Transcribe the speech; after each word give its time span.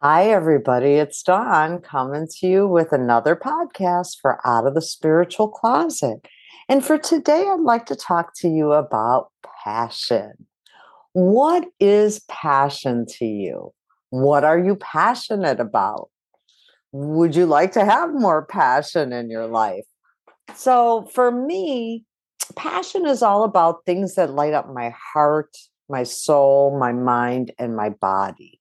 Hi, 0.00 0.30
everybody. 0.30 0.92
It's 0.92 1.24
Dawn 1.24 1.80
coming 1.80 2.28
to 2.38 2.46
you 2.46 2.68
with 2.68 2.92
another 2.92 3.34
podcast 3.34 4.18
for 4.22 4.38
Out 4.46 4.64
of 4.64 4.74
the 4.74 4.80
Spiritual 4.80 5.48
Closet. 5.48 6.24
And 6.68 6.84
for 6.84 6.98
today, 6.98 7.48
I'd 7.48 7.58
like 7.58 7.86
to 7.86 7.96
talk 7.96 8.30
to 8.36 8.48
you 8.48 8.70
about 8.70 9.32
passion. 9.64 10.46
What 11.14 11.66
is 11.80 12.20
passion 12.28 13.06
to 13.18 13.24
you? 13.24 13.72
What 14.10 14.44
are 14.44 14.56
you 14.56 14.76
passionate 14.76 15.58
about? 15.58 16.10
Would 16.92 17.34
you 17.34 17.46
like 17.46 17.72
to 17.72 17.84
have 17.84 18.14
more 18.14 18.46
passion 18.46 19.12
in 19.12 19.28
your 19.28 19.48
life? 19.48 19.84
So, 20.54 21.08
for 21.12 21.32
me, 21.32 22.04
passion 22.54 23.04
is 23.04 23.20
all 23.20 23.42
about 23.42 23.84
things 23.84 24.14
that 24.14 24.30
light 24.30 24.54
up 24.54 24.72
my 24.72 24.94
heart, 25.12 25.56
my 25.88 26.04
soul, 26.04 26.78
my 26.78 26.92
mind, 26.92 27.50
and 27.58 27.74
my 27.74 27.88
body. 27.88 28.57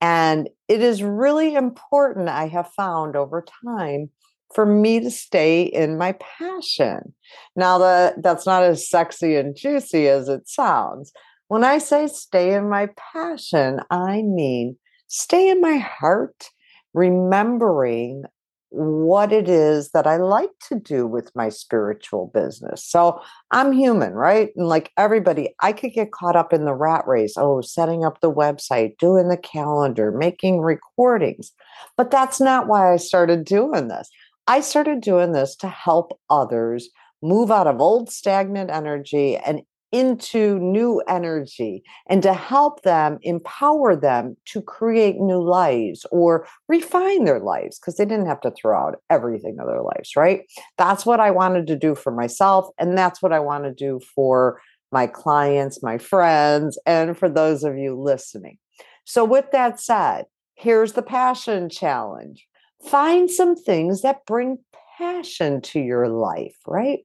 And 0.00 0.48
it 0.68 0.82
is 0.82 1.02
really 1.02 1.54
important, 1.54 2.28
I 2.28 2.48
have 2.48 2.70
found 2.72 3.16
over 3.16 3.44
time, 3.64 4.10
for 4.54 4.66
me 4.66 5.00
to 5.00 5.10
stay 5.10 5.62
in 5.62 5.98
my 5.98 6.12
passion. 6.12 7.14
Now, 7.56 7.78
that, 7.78 8.22
that's 8.22 8.46
not 8.46 8.62
as 8.62 8.88
sexy 8.88 9.36
and 9.36 9.56
juicy 9.56 10.08
as 10.08 10.28
it 10.28 10.48
sounds. 10.48 11.12
When 11.48 11.64
I 11.64 11.78
say 11.78 12.06
stay 12.08 12.54
in 12.54 12.68
my 12.68 12.88
passion, 13.12 13.80
I 13.90 14.22
mean 14.22 14.76
stay 15.08 15.48
in 15.48 15.60
my 15.60 15.76
heart, 15.76 16.50
remembering 16.94 18.24
what 18.70 19.32
it 19.32 19.48
is 19.48 19.90
that 19.90 20.06
I 20.06 20.16
like 20.16 20.50
to 20.68 20.78
do 20.78 21.06
with 21.06 21.30
my 21.34 21.48
spiritual 21.48 22.30
business. 22.34 22.84
So 22.84 23.20
I'm 23.50 23.72
human, 23.72 24.12
right? 24.12 24.50
And 24.56 24.68
like 24.68 24.92
everybody, 24.96 25.54
I 25.60 25.72
could 25.72 25.92
get 25.92 26.12
caught 26.12 26.36
up 26.36 26.52
in 26.52 26.64
the 26.64 26.74
rat 26.74 27.06
race. 27.06 27.34
Oh, 27.36 27.60
setting 27.60 28.04
up 28.04 28.20
the 28.20 28.32
website, 28.32 28.98
doing 28.98 29.28
the 29.28 29.36
calendar, 29.36 30.10
making 30.10 30.60
recordings. 30.60 31.52
But 31.96 32.10
that's 32.10 32.40
not 32.40 32.66
why 32.66 32.92
I 32.92 32.96
started 32.96 33.44
doing 33.44 33.88
this. 33.88 34.10
I 34.46 34.60
started 34.60 35.00
doing 35.00 35.32
this 35.32 35.56
to 35.56 35.68
help 35.68 36.18
others 36.30 36.88
move 37.22 37.50
out 37.50 37.66
of 37.66 37.80
old 37.80 38.10
stagnant 38.10 38.70
energy 38.70 39.36
and 39.36 39.62
into 39.96 40.58
new 40.58 41.02
energy 41.08 41.82
and 42.06 42.22
to 42.22 42.34
help 42.34 42.82
them 42.82 43.18
empower 43.22 43.96
them 43.96 44.36
to 44.44 44.60
create 44.60 45.16
new 45.16 45.42
lives 45.42 46.04
or 46.10 46.46
refine 46.68 47.24
their 47.24 47.40
lives 47.40 47.78
because 47.78 47.96
they 47.96 48.04
didn't 48.04 48.26
have 48.26 48.40
to 48.42 48.50
throw 48.50 48.78
out 48.78 49.00
everything 49.08 49.56
of 49.58 49.66
their 49.66 49.80
lives, 49.80 50.14
right? 50.14 50.42
That's 50.76 51.06
what 51.06 51.18
I 51.18 51.30
wanted 51.30 51.66
to 51.68 51.76
do 51.76 51.94
for 51.94 52.12
myself. 52.12 52.68
And 52.78 52.98
that's 52.98 53.22
what 53.22 53.32
I 53.32 53.40
want 53.40 53.64
to 53.64 53.72
do 53.72 54.00
for 54.14 54.60
my 54.92 55.06
clients, 55.06 55.82
my 55.82 55.96
friends, 55.96 56.78
and 56.84 57.16
for 57.16 57.30
those 57.30 57.64
of 57.64 57.78
you 57.78 57.98
listening. 57.98 58.58
So, 59.04 59.24
with 59.24 59.46
that 59.52 59.80
said, 59.80 60.26
here's 60.54 60.92
the 60.92 61.02
passion 61.02 61.70
challenge 61.70 62.46
find 62.84 63.30
some 63.30 63.56
things 63.56 64.02
that 64.02 64.26
bring 64.26 64.58
passion 64.98 65.60
to 65.60 65.80
your 65.80 66.08
life, 66.08 66.56
right? 66.66 67.00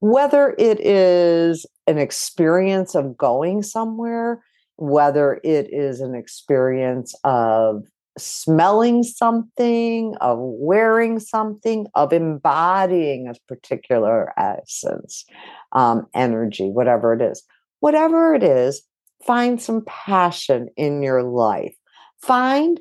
Whether 0.00 0.54
it 0.58 0.80
is 0.80 1.66
an 1.86 1.98
experience 1.98 2.94
of 2.94 3.16
going 3.16 3.62
somewhere, 3.62 4.42
whether 4.76 5.40
it 5.42 5.72
is 5.72 6.00
an 6.00 6.14
experience 6.14 7.14
of 7.24 7.84
smelling 8.16 9.02
something, 9.02 10.14
of 10.20 10.38
wearing 10.40 11.18
something, 11.18 11.86
of 11.94 12.12
embodying 12.12 13.28
a 13.28 13.34
particular 13.46 14.32
essence, 14.38 15.24
um, 15.72 16.06
energy, 16.14 16.68
whatever 16.70 17.12
it 17.12 17.22
is. 17.22 17.42
Whatever 17.80 18.34
it 18.34 18.42
is, 18.42 18.82
find 19.24 19.60
some 19.62 19.84
passion 19.86 20.68
in 20.76 21.02
your 21.02 21.22
life. 21.22 21.76
Find 22.20 22.80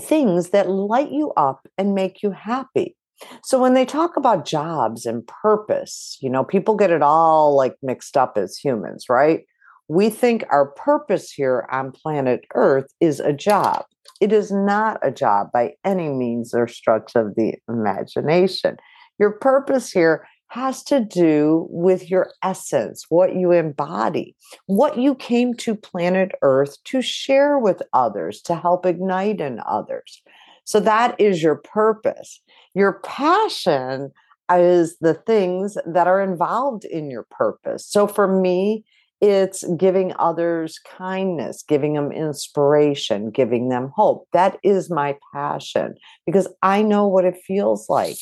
things 0.00 0.50
that 0.50 0.68
light 0.68 1.12
you 1.12 1.32
up 1.36 1.68
and 1.78 1.94
make 1.94 2.22
you 2.22 2.30
happy. 2.32 2.96
So 3.44 3.60
when 3.60 3.74
they 3.74 3.84
talk 3.84 4.16
about 4.16 4.46
jobs 4.46 5.06
and 5.06 5.26
purpose, 5.26 6.18
you 6.20 6.30
know, 6.30 6.44
people 6.44 6.74
get 6.74 6.90
it 6.90 7.02
all 7.02 7.56
like 7.56 7.76
mixed 7.82 8.16
up 8.16 8.36
as 8.36 8.56
humans, 8.56 9.06
right? 9.08 9.44
We 9.88 10.10
think 10.10 10.44
our 10.50 10.66
purpose 10.66 11.30
here 11.30 11.66
on 11.70 11.92
planet 11.92 12.44
Earth 12.54 12.92
is 13.00 13.20
a 13.20 13.32
job. 13.32 13.84
It 14.20 14.32
is 14.32 14.52
not 14.52 14.98
a 15.02 15.10
job 15.10 15.48
by 15.52 15.74
any 15.84 16.08
means 16.08 16.54
or 16.54 16.68
stretch 16.68 17.16
of 17.16 17.34
the 17.34 17.54
imagination. 17.68 18.76
Your 19.18 19.32
purpose 19.32 19.90
here 19.90 20.26
has 20.52 20.82
to 20.84 21.00
do 21.00 21.66
with 21.70 22.10
your 22.10 22.30
essence, 22.42 23.06
what 23.08 23.34
you 23.34 23.52
embody, 23.52 24.36
what 24.66 24.98
you 24.98 25.14
came 25.14 25.54
to 25.54 25.74
planet 25.74 26.30
Earth 26.42 26.76
to 26.84 27.00
share 27.00 27.58
with 27.58 27.82
others, 27.94 28.42
to 28.42 28.54
help 28.54 28.84
ignite 28.84 29.40
in 29.40 29.60
others. 29.66 30.22
So 30.64 30.80
that 30.80 31.20
is 31.20 31.42
your 31.42 31.56
purpose. 31.56 32.40
Your 32.74 33.00
passion 33.04 34.12
is 34.50 34.96
the 35.00 35.14
things 35.14 35.76
that 35.86 36.06
are 36.06 36.20
involved 36.20 36.84
in 36.84 37.10
your 37.10 37.26
purpose. 37.30 37.86
So 37.86 38.06
for 38.06 38.28
me, 38.28 38.84
it's 39.20 39.64
giving 39.76 40.12
others 40.18 40.80
kindness, 40.80 41.62
giving 41.62 41.94
them 41.94 42.10
inspiration, 42.10 43.30
giving 43.30 43.68
them 43.68 43.92
hope. 43.94 44.26
That 44.32 44.58
is 44.64 44.90
my 44.90 45.16
passion 45.32 45.94
because 46.26 46.48
I 46.62 46.82
know 46.82 47.06
what 47.06 47.24
it 47.24 47.36
feels 47.46 47.88
like 47.88 48.16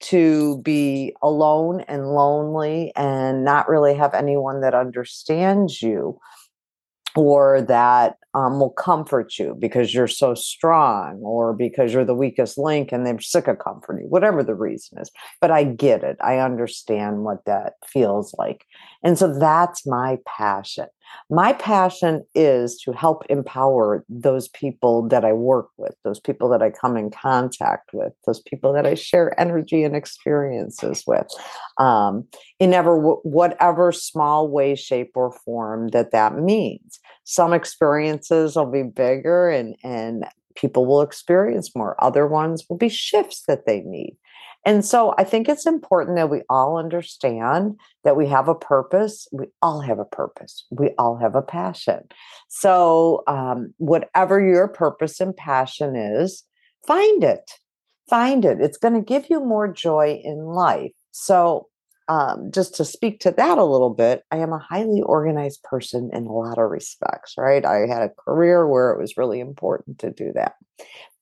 to 0.00 0.58
be 0.58 1.14
alone 1.22 1.80
and 1.88 2.08
lonely 2.08 2.92
and 2.96 3.44
not 3.44 3.68
really 3.68 3.94
have 3.94 4.12
anyone 4.12 4.60
that 4.60 4.74
understands 4.74 5.80
you 5.80 6.18
or 7.16 7.62
that 7.62 8.16
um, 8.34 8.58
will 8.58 8.70
comfort 8.70 9.38
you 9.38 9.54
because 9.58 9.92
you're 9.92 10.08
so 10.08 10.34
strong 10.34 11.20
or 11.22 11.52
because 11.52 11.92
you're 11.92 12.04
the 12.04 12.14
weakest 12.14 12.56
link 12.56 12.90
and 12.90 13.06
they're 13.06 13.20
sick 13.20 13.46
of 13.46 13.58
comforting, 13.58 14.08
whatever 14.08 14.42
the 14.42 14.54
reason 14.54 14.98
is. 14.98 15.10
But 15.40 15.50
I 15.50 15.64
get 15.64 16.02
it. 16.02 16.16
I 16.22 16.38
understand 16.38 17.24
what 17.24 17.44
that 17.44 17.74
feels 17.86 18.34
like. 18.38 18.64
And 19.02 19.18
so 19.18 19.38
that's 19.38 19.86
my 19.86 20.18
passion. 20.26 20.86
My 21.30 21.52
passion 21.54 22.24
is 22.34 22.78
to 22.80 22.92
help 22.92 23.24
empower 23.30 24.04
those 24.08 24.48
people 24.48 25.08
that 25.08 25.24
I 25.24 25.32
work 25.32 25.68
with, 25.76 25.94
those 26.04 26.20
people 26.20 26.48
that 26.50 26.62
I 26.62 26.70
come 26.70 26.96
in 26.96 27.10
contact 27.10 27.90
with, 27.92 28.12
those 28.26 28.40
people 28.40 28.72
that 28.74 28.86
I 28.86 28.94
share 28.94 29.38
energy 29.40 29.82
and 29.84 29.96
experiences 29.96 31.04
with, 31.06 31.26
um, 31.78 32.26
in 32.58 32.74
ever 32.74 32.98
whatever 32.98 33.92
small 33.92 34.48
way, 34.48 34.74
shape, 34.74 35.12
or 35.14 35.32
form 35.44 35.88
that 35.88 36.12
that 36.12 36.36
means. 36.36 37.00
Some 37.24 37.52
experiences 37.52 38.56
will 38.56 38.70
be 38.70 38.82
bigger 38.82 39.48
and 39.48 39.76
and 39.82 40.26
people 40.54 40.86
will 40.86 41.00
experience 41.00 41.74
more. 41.74 42.02
Other 42.02 42.26
ones 42.26 42.64
will 42.68 42.76
be 42.76 42.88
shifts 42.88 43.44
that 43.48 43.66
they 43.66 43.80
need. 43.80 44.16
And 44.64 44.84
so 44.84 45.14
I 45.18 45.24
think 45.24 45.48
it's 45.48 45.66
important 45.66 46.16
that 46.16 46.30
we 46.30 46.42
all 46.48 46.76
understand 46.76 47.78
that 48.04 48.16
we 48.16 48.28
have 48.28 48.48
a 48.48 48.54
purpose. 48.54 49.26
We 49.32 49.46
all 49.60 49.80
have 49.80 49.98
a 49.98 50.04
purpose. 50.04 50.64
We 50.70 50.90
all 50.98 51.16
have 51.16 51.34
a 51.34 51.42
passion. 51.42 52.00
So, 52.48 53.24
um, 53.26 53.74
whatever 53.78 54.40
your 54.40 54.68
purpose 54.68 55.20
and 55.20 55.36
passion 55.36 55.96
is, 55.96 56.44
find 56.86 57.24
it. 57.24 57.50
Find 58.08 58.44
it. 58.44 58.60
It's 58.60 58.78
going 58.78 58.94
to 58.94 59.00
give 59.00 59.30
you 59.30 59.40
more 59.40 59.72
joy 59.72 60.20
in 60.22 60.44
life. 60.44 60.92
So, 61.10 61.68
um, 62.08 62.50
just 62.52 62.74
to 62.76 62.84
speak 62.84 63.20
to 63.20 63.30
that 63.30 63.58
a 63.58 63.64
little 63.64 63.90
bit, 63.90 64.22
I 64.30 64.38
am 64.38 64.52
a 64.52 64.58
highly 64.58 65.02
organized 65.02 65.62
person 65.62 66.10
in 66.12 66.26
a 66.26 66.32
lot 66.32 66.58
of 66.58 66.70
respects, 66.70 67.34
right? 67.38 67.64
I 67.64 67.86
had 67.86 68.02
a 68.02 68.10
career 68.10 68.66
where 68.66 68.90
it 68.90 69.00
was 69.00 69.16
really 69.16 69.40
important 69.40 70.00
to 70.00 70.10
do 70.10 70.32
that. 70.34 70.54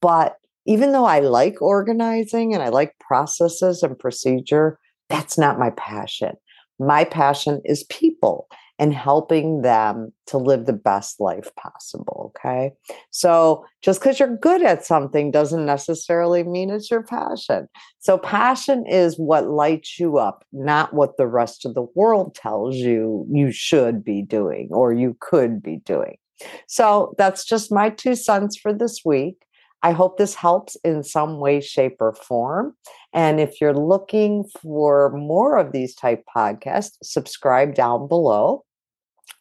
But 0.01 0.37
even 0.67 0.93
though 0.93 1.05
I 1.05 1.21
like 1.21 1.61
organizing 1.61 2.55
and 2.55 2.63
I 2.63 2.69
like 2.69 2.99
processes 2.99 3.83
and 3.83 3.99
procedure, 3.99 4.79
that's 5.09 5.39
not 5.39 5.59
my 5.59 5.71
passion. 5.71 6.35
My 6.79 7.05
passion 7.05 7.61
is 7.65 7.85
people 7.85 8.49
and 8.81 8.95
helping 8.95 9.61
them 9.61 10.11
to 10.27 10.39
live 10.39 10.65
the 10.65 10.73
best 10.73 11.21
life 11.21 11.55
possible. 11.55 12.33
Okay. 12.35 12.73
So 13.11 13.63
just 13.83 14.01
because 14.01 14.19
you're 14.19 14.39
good 14.39 14.63
at 14.63 14.87
something 14.87 15.31
doesn't 15.31 15.67
necessarily 15.67 16.45
mean 16.45 16.71
it's 16.71 16.91
your 16.91 17.03
passion. 17.03 17.69
So 17.99 18.17
passion 18.17 18.87
is 18.87 19.19
what 19.19 19.51
lights 19.51 20.01
you 20.01 20.17
up, 20.17 20.47
not 20.53 20.95
what 20.95 21.19
the 21.19 21.27
rest 21.27 21.67
of 21.67 21.75
the 21.75 21.87
world 21.95 22.35
tells 22.35 22.75
you 22.77 23.27
you 23.31 23.53
should 23.53 24.03
be 24.03 24.23
doing 24.23 24.69
or 24.71 24.95
you 24.95 25.15
could 25.21 25.63
be 25.63 25.83
doing. 25.85 26.17
So 26.67 27.15
that's 27.19 27.45
just 27.45 27.71
my 27.71 27.91
two 27.91 28.15
cents 28.15 28.57
for 28.57 28.73
this 28.73 29.03
week. 29.05 29.45
I 29.83 29.93
hope 29.93 30.19
this 30.19 30.35
helps 30.35 30.77
in 30.85 31.03
some 31.03 31.39
way, 31.39 31.61
shape, 31.61 31.97
or 32.01 32.15
form. 32.15 32.77
And 33.13 33.41
if 33.41 33.61
you're 33.61 33.75
looking 33.75 34.45
for 34.63 35.11
more 35.11 35.57
of 35.59 35.73
these 35.73 35.95
type 35.95 36.25
podcasts, 36.37 36.97
subscribe 37.03 37.75
down 37.75 38.07
below. 38.07 38.65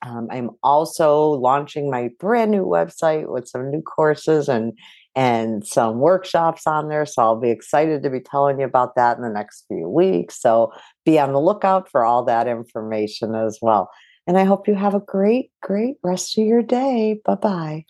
Um, 0.01 0.27
I'm 0.31 0.51
also 0.63 1.31
launching 1.31 1.89
my 1.89 2.09
brand 2.19 2.51
new 2.51 2.65
website 2.65 3.29
with 3.29 3.47
some 3.47 3.69
new 3.69 3.81
courses 3.81 4.47
and 4.47 4.73
and 5.15 5.65
some 5.65 5.99
workshops 5.99 6.65
on 6.65 6.87
there. 6.87 7.05
So 7.05 7.21
I'll 7.21 7.39
be 7.39 7.49
excited 7.49 8.03
to 8.03 8.09
be 8.09 8.21
telling 8.21 8.59
you 8.59 8.65
about 8.65 8.95
that 8.95 9.17
in 9.17 9.23
the 9.23 9.29
next 9.29 9.65
few 9.67 9.89
weeks. 9.89 10.39
So 10.39 10.71
be 11.03 11.19
on 11.19 11.33
the 11.33 11.41
lookout 11.41 11.89
for 11.89 12.05
all 12.05 12.23
that 12.25 12.47
information 12.47 13.35
as 13.35 13.59
well. 13.61 13.89
And 14.27 14.37
I 14.37 14.43
hope 14.43 14.67
you 14.67 14.75
have 14.75 14.93
a 14.93 14.99
great, 14.99 15.51
great 15.61 15.95
rest 16.03 16.37
of 16.37 16.45
your 16.45 16.61
day. 16.61 17.19
Bye 17.25 17.35
bye. 17.35 17.85